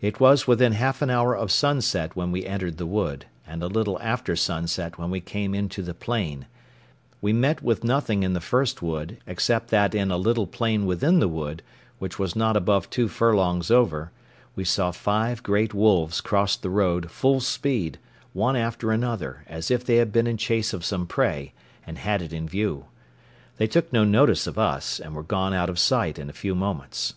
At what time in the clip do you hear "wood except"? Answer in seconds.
8.82-9.68